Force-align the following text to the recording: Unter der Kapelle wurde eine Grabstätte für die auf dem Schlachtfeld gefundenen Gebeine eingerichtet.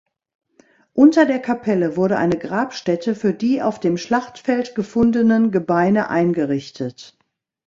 Unter 0.93 1.27
der 1.27 1.37
Kapelle 1.37 1.95
wurde 1.95 2.17
eine 2.17 2.35
Grabstätte 2.35 3.13
für 3.13 3.35
die 3.35 3.61
auf 3.61 3.79
dem 3.79 3.97
Schlachtfeld 3.97 4.73
gefundenen 4.73 5.51
Gebeine 5.51 6.09
eingerichtet. 6.09 7.19